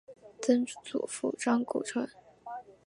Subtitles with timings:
[0.41, 2.09] 曾祖父张谷成。